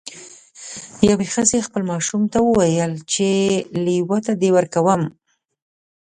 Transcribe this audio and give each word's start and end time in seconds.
یوې 1.09 1.27
ښځې 1.33 1.65
خپل 1.67 1.81
ماشوم 1.91 2.23
ته 2.31 2.37
وویل 2.41 2.93
چې 3.13 3.27
لیوه 3.85 4.17
ته 4.25 4.33
دې 4.41 4.49
ورکوم. 4.57 5.01